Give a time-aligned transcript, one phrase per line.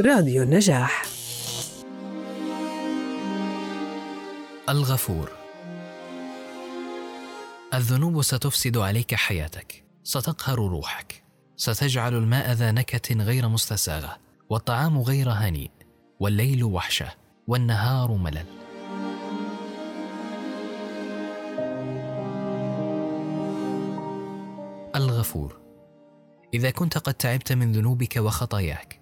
[0.00, 1.06] راديو النجاح.
[4.68, 5.30] الغفور.
[7.74, 11.22] الذنوب ستفسد عليك حياتك ستقهر روحك
[11.56, 14.16] ستجعل الماء ذا نكهه غير مستساغة
[14.50, 15.70] والطعام غير هنيء
[16.20, 17.08] والليل وحشه
[17.46, 18.46] والنهار ملل.
[24.96, 25.60] الغفور.
[26.54, 28.95] إذا كنت قد تعبت من ذنوبك وخطاياك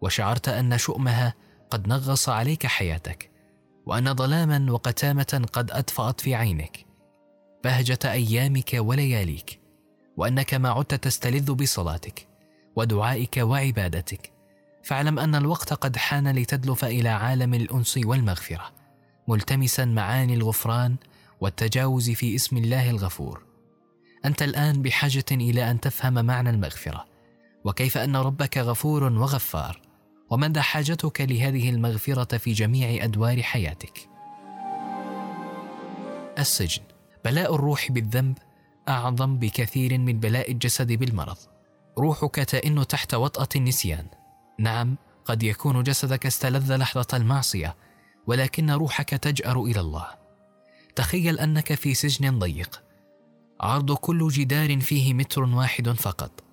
[0.00, 1.34] وشعرت أن شؤمها
[1.70, 3.30] قد نغص عليك حياتك
[3.86, 6.86] وأن ظلاما وقتامة قد اطفات في عينك.
[7.64, 9.60] بهجه أيامك ولياليك
[10.16, 12.28] وأنك ما عدت تستلذ بصلاتك
[12.76, 14.32] ودعائك وعبادتك.
[14.82, 18.72] فاعلم أن الوقت قد حان لتدلف إلى عالم الأنس والمغفرة
[19.28, 20.96] ملتمسا معاني الغفران
[21.40, 23.42] والتجاوز في اسم الله الغفور.
[24.24, 27.04] أنت الآن بحاجة إلى أن تفهم معنى المغفرة
[27.64, 29.87] وكيف أن ربك غفور وغفار.
[30.30, 34.08] ومدى حاجتك لهذه المغفرة في جميع أدوار حياتك.
[36.38, 36.82] السجن.
[37.24, 38.38] بلاء الروح بالذنب
[38.88, 41.36] أعظم بكثير من بلاء الجسد بالمرض.
[41.98, 44.06] روحك تئن تحت وطأة النسيان.
[44.58, 47.76] نعم قد يكون جسدك استلذ لحظة المعصية
[48.26, 50.06] ولكن روحك تجأر إلى الله.
[50.96, 52.82] تخيل أنك في سجن ضيق.
[53.60, 56.44] عرض كل جدار فيه متر واحد فقط.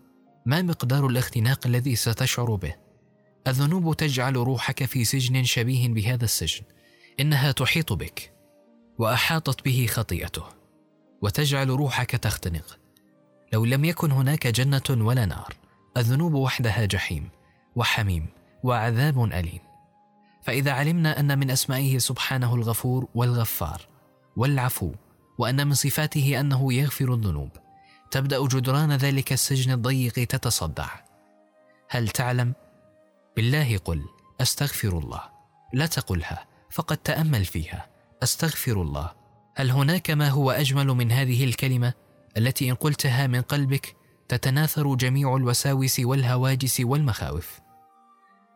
[0.46, 2.85] ما مقدار الاختناق الذي ستشعر به؟
[3.48, 6.64] الذنوب تجعل روحك في سجن شبيه بهذا السجن.
[7.20, 8.34] إنها تحيط بك
[8.98, 10.44] وأحاطت به خطيئته
[11.22, 12.80] وتجعل روحك تختنق.
[13.54, 15.54] لو لم يكن هناك جنة ولا نار
[15.98, 17.30] الذنوب وحدها جحيم
[17.76, 18.26] وحميم
[18.64, 19.60] وعذاب أليم.
[20.44, 23.82] فإذا علمنا أن من أسمائه سبحانه الغفور والغفار
[24.36, 24.92] والعفو
[25.38, 27.50] وأن من صفاته أنه يغفر الذنوب
[28.12, 30.90] تبدأ جدران ذلك السجن الضيق تتصدع.
[31.90, 32.54] هل تعلم
[33.36, 34.06] بالله قل
[34.42, 35.22] أستغفر الله.
[35.74, 37.90] لا تقلها فقد تأمل فيها.
[38.24, 39.12] أستغفر الله.
[39.56, 41.94] هل هناك ما هو أجمل من هذه الكلمة؟
[42.38, 43.96] التي إن قلتها من قلبك
[44.28, 47.60] تتناثر جميع الوساوس والهواجس والمخاوف.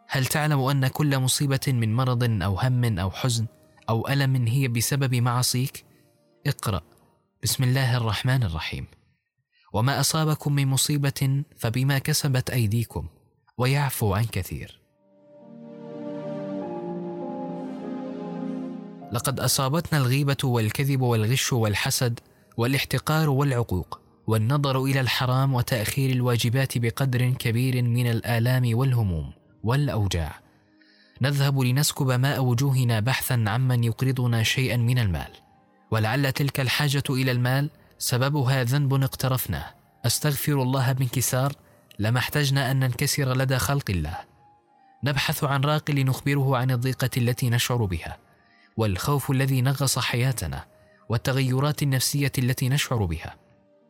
[0.07, 3.47] هل تعلم أن كل مصيبة من مرض أو هم أو حزن
[3.89, 5.85] أو ألم هي بسبب معصيك
[6.47, 6.81] اقرأ.
[7.43, 8.85] بسم الله الرحمن الرحيم.
[9.73, 13.07] وما أصابكم من مصيبة فبما كسبت أيديكم.
[13.59, 14.79] ويعفو عن كثير.
[19.11, 22.19] لقد أصابتنا الغيبة والكذب والغش والحسد
[22.57, 29.31] والاحتقار والعقوق والنظر إلى الحرام وتأخير الواجبات بقدر كبير من الآلام والهموم
[29.63, 30.39] والأوجاع.
[31.21, 35.31] نذهب لنسكب ماء وجوهنا بحثا عمن يقرضنا شيئا من المال.
[35.91, 39.65] ولعل تلك الحاجة إلى المال سببها ذنب اقترفناه.
[40.05, 41.53] أستغفر الله بانكسار
[41.99, 44.17] لما احتجنا أن ننكسر لدى خلق الله.
[45.03, 48.17] نبحث عن راق لنخبره عن الضيقة التي نشعر بها
[48.77, 50.65] والخوف الذي نغص حياتنا
[51.09, 53.35] والتغيرات النفسية التي نشعر بها.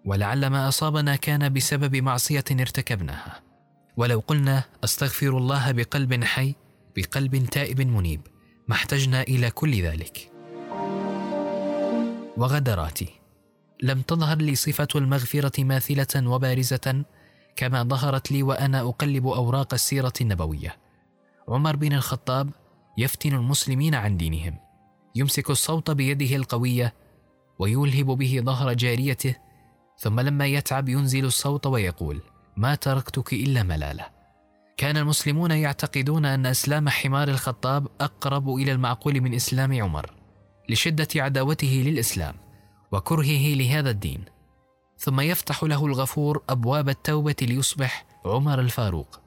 [0.06, 3.42] ولعل ما أصابنا كان بسبب معصية ارتكبناها.
[3.98, 6.56] ولو قلنا أستغفر الله بقلب حي
[6.96, 8.22] بقلب تائب منيب
[8.68, 10.32] ما احتجنا إلى كل ذلك.
[12.38, 13.10] وغدراتي
[13.84, 17.04] لم تظهر لي صفة المغفرة ماثلة وبارزة
[17.60, 20.76] كما ظهرت لي وأنا أقلب أوراق السيرة النبوية.
[21.48, 22.50] عمر بن الخطاب
[22.98, 24.58] يفتن المسلمين عن دينهم.
[25.16, 26.94] يمسك الصوت بيده القوية
[27.60, 29.36] ويلهب به ظهر جاريته
[29.98, 32.22] ثم لما يتعب ينزل الصوت ويقول
[32.58, 34.06] ما تركتك إلا ملالة.
[34.78, 40.12] كان المسلمون يعتقدون أن أسلام حمار الخطاب أقرب إلى المعقول من إسلام عمر
[40.70, 42.36] لشدة عداوته للإسلام
[42.92, 44.39] وكرهه لهذا الدين.
[45.00, 49.20] ثم يفتح له الغفور أبواب التوبة ليصبح عمر الفاروق.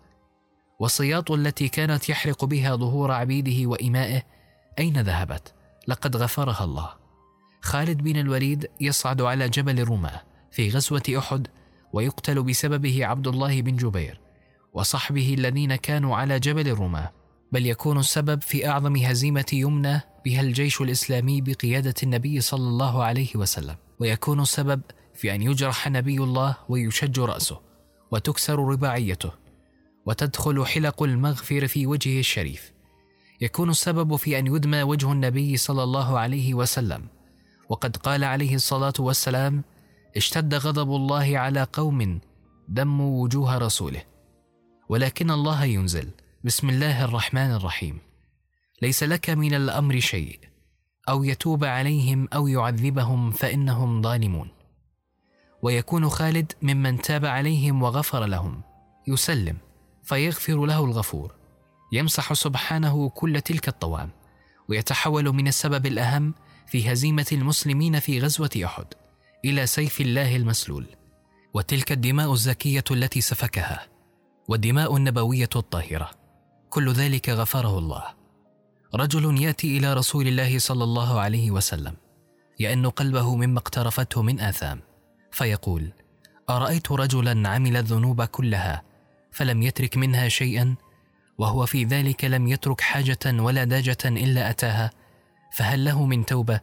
[0.79, 4.23] والسياط التي كانت يحرق بها ظهور عبيده وإمائه
[4.79, 5.55] أين ذهبت؟
[5.89, 6.89] لقد غفرها الله.
[7.63, 11.49] خالد بن الوليد يصعد على جبل الرماة في غزوة أحد
[11.93, 14.21] ويقتل بسببه عبد الله بن جبير
[14.73, 17.13] وصحبه الذين كانوا على جبل الرماة.
[17.53, 23.37] بل يكون السبب في أعظم هزيمة يمنى بها الجيش الإسلامي بقيادة النبي صلى الله عليه
[23.37, 23.77] وسلم.
[24.01, 24.81] ويكون السبب
[25.15, 27.61] في أن يجرح نبي الله ويشج رأسه
[28.11, 29.33] وتكسر رباعيته
[30.07, 32.73] وتدخل حلق المغفر في وجهه الشريف.
[33.41, 37.07] يكون السبب في أن يدمى وجه النبي صلى الله عليه وسلم.
[37.69, 39.65] وقد قال عليه الصلاة والسلام
[40.17, 42.21] اشتد غضب الله على قوم
[42.69, 44.03] دموا وجوه رسوله.
[44.89, 46.11] ولكن الله ينزل
[46.45, 47.99] بسم الله الرحمن الرحيم.
[48.83, 50.41] ليس لك من الأمر شيء.
[51.09, 54.49] أو يتوب عليهم أو يعذبهم فإنهم ظالمون.
[55.63, 58.63] ويكون خالد ممن تاب عليهم وغفر لهم.
[59.07, 59.57] يسلم
[60.03, 61.35] فيغفر له الغفور.
[61.93, 64.11] يمسح سبحانه كل تلك الطوام
[64.69, 66.35] ويتحول من السبب الأهم
[66.67, 68.87] في هزيمة المسلمين في غزوة أحد
[69.45, 70.87] إلى سيف الله المسلول.
[71.55, 73.87] وتلك الدماء الزكية التي سفكها
[74.49, 76.11] والدماء النبوية الطاهرة.
[76.71, 78.05] كل ذلك غفره الله.
[78.95, 81.95] رجل يأتي إلى رسول الله صلى الله عليه وسلم
[82.61, 84.81] يئن قلبه مما اقترفته من آثام.
[85.33, 85.93] فيقول
[86.51, 88.83] أرأيت رجلا عمل الذنوب كلها
[89.33, 90.77] فلم يترك منها شيئا؟
[91.39, 94.91] وهو في ذلك لم يترك حاجة ولا داجة إلا أتاها
[95.53, 96.61] فهل له من توبة؟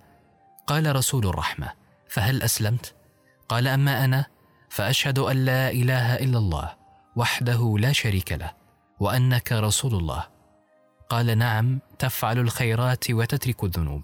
[0.68, 1.72] قال رسول الرحمة
[2.10, 2.96] فهل أسلمت؟
[3.50, 4.26] قال أما أنا
[4.70, 6.76] فأشهد أن لا إله إلا الله
[7.16, 8.52] وحده لا شريك له
[9.00, 10.26] وأنك رسول الله.
[11.10, 14.02] قال نعم تفعل الخيرات وتترك الذنوب.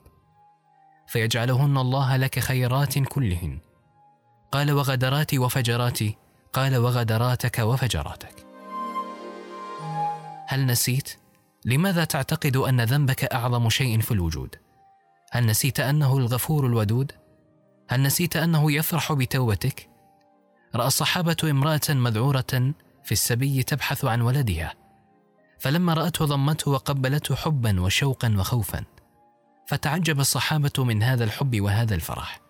[1.07, 3.59] فيجعلهن الله لك خيرات كلهن
[4.55, 6.17] قال وغدراتي وفجراتي.
[6.53, 8.45] قال وغدراتك وفجراتك.
[10.47, 11.09] هل نسيت؟
[11.65, 14.55] لماذا تعتقد أن ذنبك أعظم شيء في الوجود؟
[15.31, 17.11] هل نسيت أنه الغفور الودود؟
[17.89, 19.89] هل نسيت أنه يفرح بتوبتك؟
[20.75, 22.73] رأى الصحابة امرأة مذعورة
[23.03, 24.73] في السبي تبحث عن ولدها.
[25.59, 28.83] فلما رأته ضمته وقبلته حبا وشوقا وخوفا.
[29.67, 32.44] فتعجب الصحابة من هذا الحب وهذا الفرح.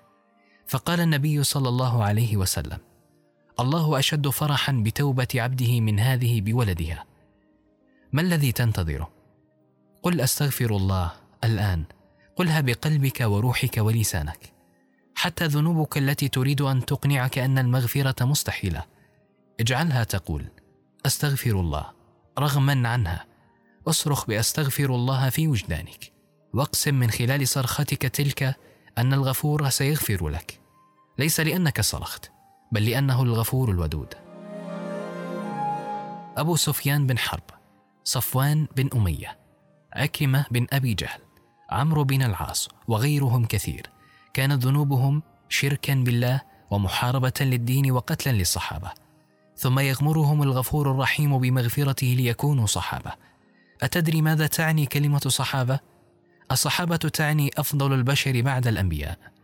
[0.76, 2.78] فقال النبي صلى الله عليه وسلم
[3.60, 7.06] الله أشد فرحا بتوبة عبده من هذه بولدها.
[8.14, 9.10] ما الذي تنتظره؟
[10.04, 11.12] قل أستغفر الله
[11.44, 11.84] الآن
[12.36, 14.54] قلها بقلبك وروحك ولسانك.
[15.16, 18.84] حتى ذنوبك التي تريد أن تقنعك أن المغفرة مستحيلة.
[19.60, 20.46] اجعلها تقول
[21.06, 21.86] أستغفر الله
[22.40, 23.26] رغما عنها
[23.88, 26.12] أصرخ بأستغفر الله في وجدانك
[26.54, 28.56] وأقسم من خلال صرختك تلك
[28.98, 30.65] أن الغفور سيغفر لك.
[31.18, 32.32] ليس لأنك صرخت
[32.72, 34.14] بل لأنه الغفور الودود.
[36.38, 37.44] أبو سفيان بن حرب
[38.04, 39.38] صفوان بن أمية
[39.94, 41.20] عكرمة بن أبي جهل
[41.70, 43.90] عمرو بن العاص وغيرهم كثير.
[44.34, 46.42] كانت ذنوبهم شركا بالله
[46.72, 48.92] ومحاربة للدين وقتلا للصحابة.
[49.58, 53.12] ثم يغمرهم الغفور الرحيم بمغفرته ليكونوا صحابة.
[53.82, 55.80] أتدري ماذا تعني كلمة صحابة؟
[56.52, 59.35] الصحابة تعني أفضل البشر بعد الأنبياء.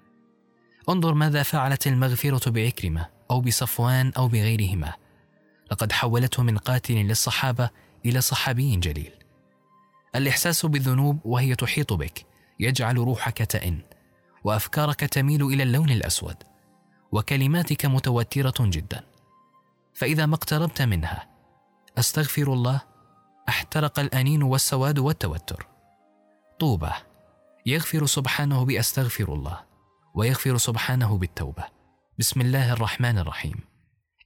[0.90, 4.94] انظر ماذا فعلت المغفرة بعكرمة أو بصفوان أو بغيرهما.
[5.72, 7.70] لقد حولته من قاتل للصحابة
[8.06, 9.12] إلى صحابي جليل.
[10.16, 12.26] الإحساس بالذنوب وهي تحيط بك
[12.60, 13.80] يجعل روحك تئن
[14.44, 16.36] وأفكارك تميل إلى اللون الأسود
[17.12, 19.04] وكلماتك متوترة جدا.
[19.94, 21.28] فإذا ما اقتربت منها
[21.98, 22.82] أستغفر الله
[23.50, 25.68] أحترق الأنين والسواد والتوتر.
[26.60, 26.92] طوبى
[27.66, 29.71] يغفر سبحانه بأستغفر الله.
[30.16, 31.64] ويغفر سبحانه بالتوبة.
[32.20, 33.56] بسم الله الرحمن الرحيم.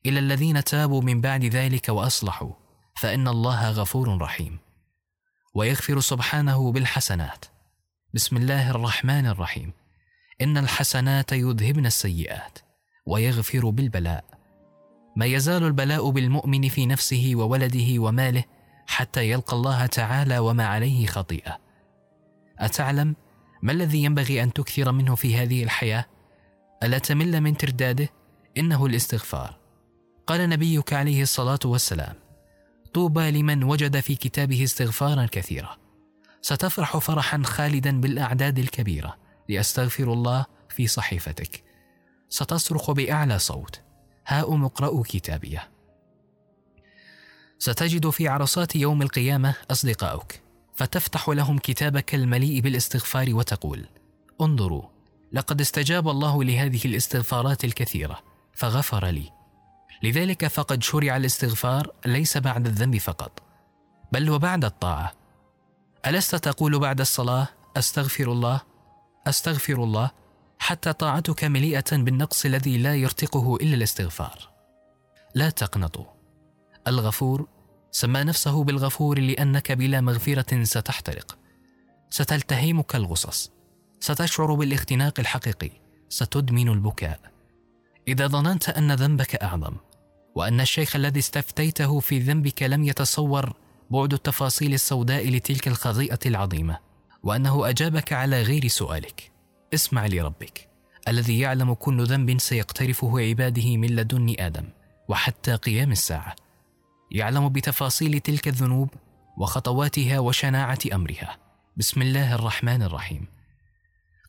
[0.06, 2.54] إلى الذين تابوا من بعد ذلك وأصلحوا
[2.96, 4.60] فإن الله غفور رحيم.
[5.56, 7.46] ويغفر سبحانه بالحسنات.
[8.14, 9.74] بسم الله الرحمن الرحيم.
[10.42, 12.60] إن الحسنات يذهبن السيئات
[13.08, 14.26] ويغفر بالبلاء.
[15.16, 18.44] ما يزال البلاء بالمؤمن في نفسه وولده وماله
[18.88, 21.60] حتى يلقى الله تعالى وما عليه خطيئة.
[22.60, 23.16] أتعلم؟
[23.66, 26.06] ما الذي ينبغي أن تكثر منه في هذه الحياة؟
[26.84, 28.10] ألا تمل من ترداده؟
[28.58, 29.58] إنه الاستغفار.
[30.28, 32.16] قال نبيك عليه الصلاة والسلام
[32.94, 35.78] طوبى لمن وجد في كتابه استغفارا كثيرا.
[36.42, 39.18] ستفرح فرحا خالدا بالأعداد الكبيرة.
[39.50, 41.64] لأستغفر الله في صحيفتك.
[42.30, 43.82] ستصرخ بأعلى صوت.
[44.28, 45.70] هاؤم اقرأوا كتابيه.
[47.60, 50.45] ستجد في عرصات يوم القيامة أصدقاؤك.
[50.76, 53.86] فتفتح لهم كتابك المليء بالاستغفار وتقول
[54.42, 54.84] انظروا
[55.34, 58.20] لقد استجاب الله لهذه الاستغفارات الكثيرة
[58.54, 59.32] فغفر لي.
[60.04, 63.44] لذلك فقد شرع الاستغفار ليس بعد الذنب فقط
[64.12, 65.14] بل وبعد الطاعة.
[66.08, 68.62] ألست تقول بعد الصلاة أستغفر الله؟
[69.28, 70.12] أستغفر الله
[70.60, 74.50] حتى طاعتك مليئة بالنقص الذي لا يرتقه إلا الاستغفار.
[75.36, 76.06] لا تقنطوا.
[76.88, 77.48] الغفور
[77.96, 81.38] سمى نفسه بالغفور لأنك بلا مغفرة ستحترق.
[82.10, 83.52] ستلتهمك الغصص.
[84.00, 85.70] ستشعر بالاختناق الحقيقي.
[86.10, 87.20] ستدمن البكاء.
[88.08, 89.76] إذا ظننت أن ذنبك أعظم
[90.36, 93.54] وأن الشيخ الذي استفتيته في ذنبك لم يتصور
[93.90, 96.80] بعد التفاصيل السوداء لتلك الخطيئة العظيمة
[97.24, 99.32] وأنه أجابك على غير سؤالك.
[99.74, 100.70] اسمع لربك.
[101.08, 104.70] الذي يعلم كل ذنب سيقترفه عباده من لدن آدم
[105.08, 106.45] وحتى قيام الساعة.
[107.12, 108.90] يعلم بتفاصيل تلك الذنوب
[109.38, 111.38] وخطواتها وشناعة أمرها.
[111.78, 113.26] بسم الله الرحمن الرحيم.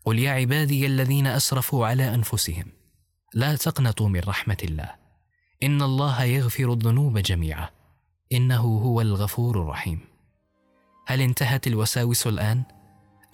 [0.04, 2.64] قل يا عبادي الذين أسرفوا على أنفسهم
[3.34, 4.90] لا تقنطوا من رحمة الله.
[5.62, 7.68] إن الله يغفر الذنوب جميعا.
[8.32, 10.00] إنه هو الغفور الرحيم.
[11.06, 12.62] هل انتهت الوساوس الآن؟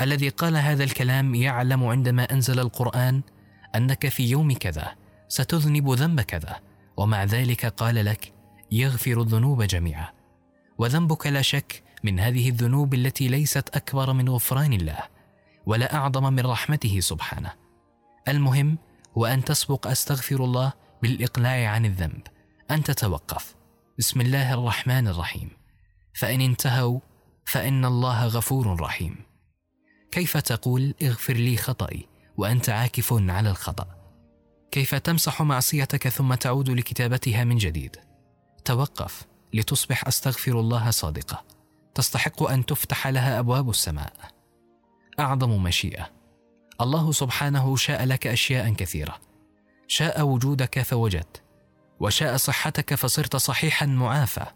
[0.01, 3.23] الذي قال هذا الكلام يعلم عندما أنزل القرآن
[3.75, 4.95] أنك في يوم كذا
[5.29, 6.61] ستذنب ذنب كذا
[6.97, 8.33] ومع ذلك قال لك
[8.73, 10.09] يغفر الذنوب جميعا.
[10.79, 14.99] وذنبك لا شك من هذه الذنوب التي ليست أكبر من غفران الله
[15.67, 17.53] ولا أعظم من رحمته سبحانه.
[18.29, 18.79] المهم
[19.19, 22.23] هو أن تسبق أستغفر الله بالإقلاع عن الذنب
[22.71, 23.55] أن تتوقف.
[23.99, 25.51] بسم الله الرحمن الرحيم.
[26.15, 27.01] فإن انتهوا
[27.45, 29.17] فإن الله غفور رحيم.
[30.11, 33.87] كيف تقول اغفر لي خطئي وأنت عاكف على الخطأ؟
[34.71, 37.97] كيف تمسح معصيتك ثم تعود لكتابتها من جديد؟
[38.65, 41.45] توقف لتصبح أستغفر الله صادقة.
[41.95, 44.13] تستحق أن تفتح لها أبواب السماء.
[45.21, 46.11] أعظم مشيئة.
[46.81, 49.19] الله سبحانه شاء لك أشياء كثيرة.
[49.89, 51.43] شاء وجودك فوجدت.
[52.01, 54.47] وشاء صحتك فصرت صحيحا معافى.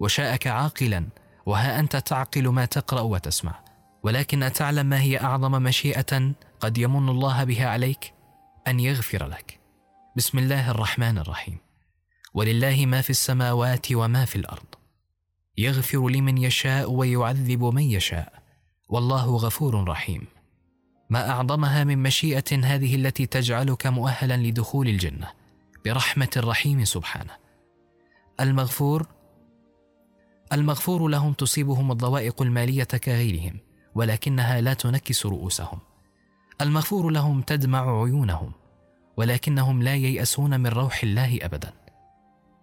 [0.00, 1.08] وشاءك عاقلا.
[1.46, 3.64] وها أنت تعقل ما تقرأ وتسمع.
[4.02, 8.14] ولكن أتعلم ما هي أعظم مشيئة قد يمن الله بها عليك؟
[8.68, 9.60] أن يغفر لك.
[10.16, 11.63] بسم الله الرحمن الرحيم.
[12.34, 14.66] ولله ما في السماوات وما في الأرض.
[15.58, 18.32] يغفر لمن يشاء ويعذب من يشاء.
[18.88, 20.26] والله غفور رحيم.
[21.10, 25.28] ما أعظمها من مشيئة هذه التي تجعلك مؤهلا لدخول الجنة.
[25.84, 27.32] برحمة الرحيم سبحانه.
[28.40, 29.06] المغفور
[30.52, 33.58] المغفور لهم تصيبهم الضوائق المالية كغيرهم
[33.94, 35.78] ولكنها لا تنكس رؤوسهم.
[36.60, 38.52] المغفور لهم تدمع عيونهم
[39.16, 41.83] ولكنهم لا ييأسون من روح الله أبدا.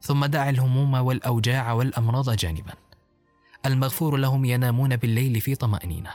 [0.01, 2.73] ثم دع الهموم والأوجاع والأمراض جانبا.
[3.65, 6.11] المغفور لهم ينامون بالليل في طمأنينة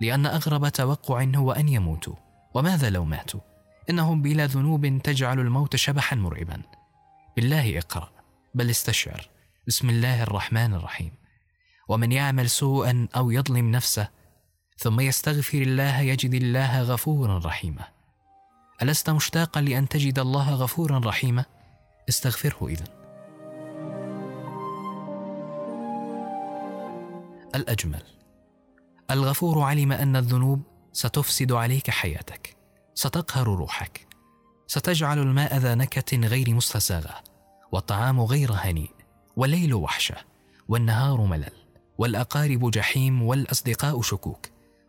[0.00, 2.14] لأن أغرب توقع هو أن يموتوا.
[2.54, 3.40] وماذا لو ماتوا؟
[3.90, 6.62] إنهم بلا ذنوب تجعل الموت شبحا مرعبا.
[7.36, 8.10] بالله اقرأ
[8.54, 9.28] بل استشعر.
[9.66, 11.12] بسم الله الرحمن الرحيم.
[11.88, 14.08] ومن يعمل سوءا أو يظلم نفسه
[14.78, 17.84] ثم يستغفر الله يجد الله غفورا رحيما.
[18.82, 21.44] ألست مشتاقا لأن تجد الله غفورا رحيما؟
[22.08, 23.05] استغفره إذن.
[27.56, 28.02] الأجمل.
[29.10, 32.56] الغفور علم أن الذنوب ستفسد عليك حياتك
[32.94, 34.06] ستقهر روحك
[34.66, 37.14] ستجعل الماء ذا نكة غير مستساغة
[37.72, 38.90] والطعام غير هنيء
[39.36, 40.16] والليل وحشة
[40.68, 41.52] والنهار ملل
[41.98, 44.46] والأقارب جحيم والأصدقاء شكوك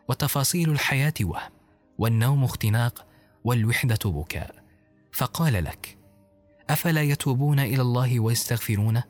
[0.10, 1.52] وتفاصيل الحياة وهم
[1.98, 3.06] والنوم اختناق
[3.44, 4.56] والوحدة بكاء.
[5.14, 5.98] فقال لك
[6.70, 9.04] أفلا يتوبون إلى الله ويستغفرونه؟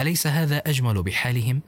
[0.00, 1.62] أليس هذا أجمل بحالهم؟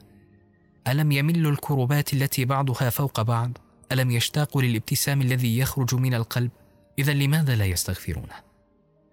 [0.87, 3.57] ألم يملوا الكربات التي بعضها فوق بعض؟
[3.91, 6.51] ألم يشتاقوا للابتسام الذي يخرج من القلب؟
[6.99, 8.35] إذا لماذا لا يستغفرونه؟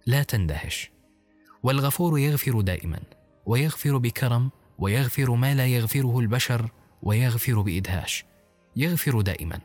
[0.06, 0.90] لا تندهش
[1.62, 3.00] والغفور يغفر دائما
[3.46, 6.70] ويغفر بكرم ويغفر ما لا يغفره البشر
[7.02, 8.24] ويغفر بإدهاش
[8.76, 9.60] يغفر دائما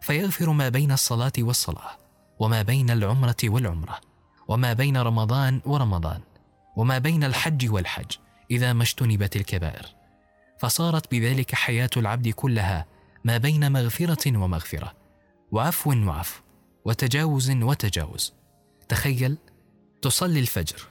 [0.00, 1.98] فيغفر ما بين الصلاة والصلاة
[2.38, 4.00] وما بين العمرة والعمرة
[4.48, 6.20] وما بين رمضان ورمضان
[6.76, 8.12] وما بين الحج والحج
[8.50, 10.01] إذا ما اجتنبت الكبائر
[10.62, 12.86] فصارت بذلك حياة العبد كلها
[13.24, 14.92] ما بين مغفرة ومغفرة.
[15.52, 16.42] وعفو وعفو
[16.84, 18.34] وتجاوز وتجاوز.
[18.88, 19.38] تخيل
[20.02, 20.88] تصلي الفجر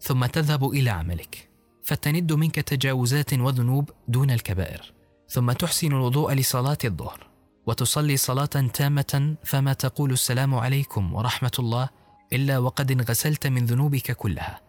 [0.00, 1.48] ثم تذهب إلى عملك
[1.82, 4.92] فتند منك تجاوزات وذنوب دون الكبائر
[5.28, 7.26] ثم تحسن الوضوء لصلاة الظهر
[7.66, 11.88] وتصلي صلاة تامة فما تقول السلام عليكم ورحمة الله
[12.32, 14.60] إلا وقد انغسلت من ذنوبك كلها.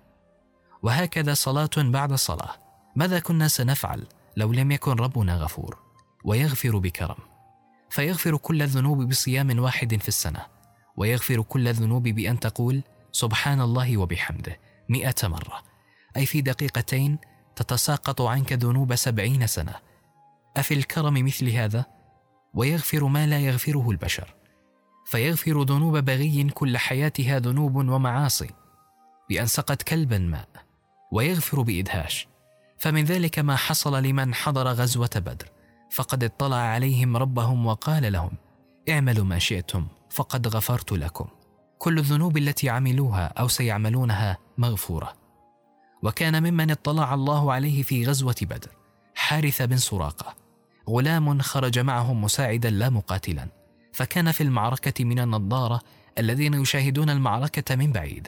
[0.83, 2.55] وهكذا صلاة بعد صلاة.
[2.95, 4.03] ماذا كنا سنفعل؟
[4.37, 5.79] لو لم يكن ربنا غفور
[6.23, 7.17] ويغفر بكرم.
[7.89, 10.45] فيغفر كل الذنوب بصيام واحد في السنة
[10.97, 14.59] ويغفر كل الذنوب بأن تقول سبحان الله وبحمده
[14.89, 15.63] مئة مرة.
[16.17, 17.17] أي في دقيقتين
[17.55, 19.75] تتساقط عنك ذنوب سبعين سنة.
[20.57, 21.85] أفي الكرم مثل هذا؟
[22.53, 24.33] ويغفر ما لا يغفره البشر.
[25.05, 28.49] فيغفر ذنوب بغي كل حياتها ذنوب ومعاصي.
[29.29, 30.49] بأن سقت كلبا ماء
[31.11, 32.27] ويغفر بإدهاش.
[32.77, 35.49] فمن ذلك ما حصل لمن حضر غزوة بدر.
[35.91, 38.31] فقد اطلع عليهم ربهم وقال لهم
[38.89, 41.27] اعملوا ما شئتم فقد غفرت لكم.
[41.77, 45.13] كل الذنوب التي عملوها أو سيعملونها مغفورة.
[46.03, 48.69] وكان ممن اطلع الله عليه في غزوة بدر.
[49.15, 50.35] حارث بن سراقة.
[50.89, 53.47] غلام خرج معهم مساعدا لا مقاتلا.
[53.93, 55.81] فكان في المعركة من النظارة
[56.17, 58.27] الذين يشاهدون المعركة من بعيد.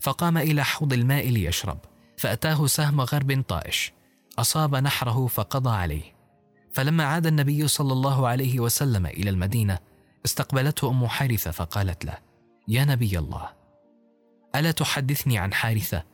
[0.00, 1.78] فقام إلى حوض الماء ليشرب.
[2.18, 3.92] فأتاه سهم غرب طائش
[4.38, 6.18] أصاب نحره فقضى عليه.
[6.72, 9.78] فلما عاد النبي صلى الله عليه وسلم إلى المدينة
[10.24, 12.18] استقبلته أم حارثة فقالت له
[12.68, 13.48] يا نبي الله
[14.54, 16.04] ألا تحدثني عن حارثة؟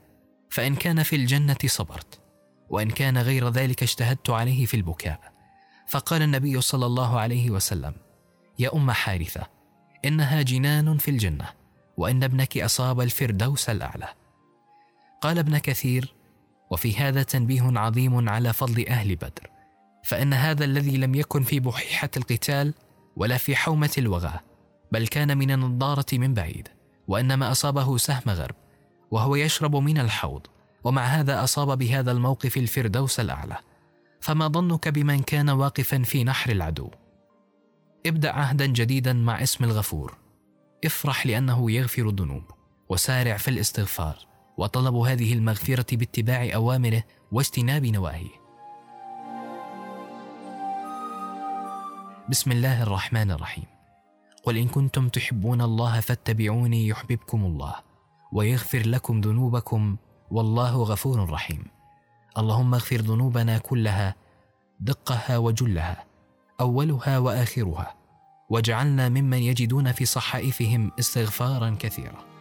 [0.51, 2.21] فإن كان في الجنة صبرت
[2.71, 5.21] وإن كان غير ذلك اجتهدت عليه في البكاء.
[5.89, 7.95] فقال النبي صلى الله عليه وسلم
[8.59, 9.47] يا أم حارثة
[10.05, 11.49] إنها جنان في الجنة
[11.97, 14.09] وإن ابنك أصاب الفردوس الأعلى.
[15.25, 16.15] قال ابن كثير
[16.71, 19.51] وفي هذا تنبيه عظيم على فضل أهل بدر
[20.05, 22.75] فإن هذا الذي لم يكن في بحيحة القتال
[23.17, 24.41] ولا في حومة الوغى
[24.93, 26.69] بل كان من النضارة من بعيد
[27.09, 28.55] وإنما أصابه سهم غرب
[29.11, 30.47] وهو يشرب من الحوض
[30.85, 33.57] ومع هذا أصاب بهذا الموقف الفردوس الأعلى
[34.21, 36.91] فما ظنك بمن كان واقفا في نحر العدو.
[38.07, 40.17] ابدأ عهدا جديدا مع اسم الغفور
[40.85, 42.45] افرح لأنه يغفر الذنوب
[42.89, 44.34] وسارع في الاستغفار.
[44.59, 48.45] وطلب هذه المغفرة باتباع أوامره واجتناب نواهيه.
[52.31, 53.65] بسم الله الرحمن الرحيم.
[54.43, 57.75] قل إن كنتم تحبون الله فاتبعوني يحببكم الله
[58.33, 59.97] ويغفر لكم ذنوبكم
[60.31, 61.65] والله غفور رحيم.
[62.39, 64.15] اللهم اغفر ذنوبنا كلها
[64.81, 66.05] دقها وجلها
[66.61, 67.95] أولها وآخرها
[68.49, 72.34] واجعلنا ممن يجدون في صحائفهم استغفارا كثيرا.